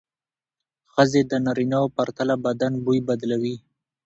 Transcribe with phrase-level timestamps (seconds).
[0.93, 3.55] ښځې د نارینه وو پرتله بدن بوی بدلوي.